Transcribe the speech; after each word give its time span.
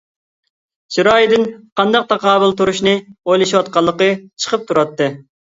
چىرايىدىن 0.95 1.45
قانداق 1.81 2.07
تاقابىل 2.13 2.57
تۇرۇشنى 2.63 2.95
ئويلىنىۋاتقانلىقى 3.11 4.09
چىقىپ 4.47 4.67
تۇراتتى. 4.73 5.13